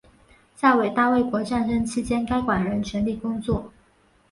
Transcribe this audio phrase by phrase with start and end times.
[0.55, 3.71] 在伟大卫国战争期间该馆仍全力工作。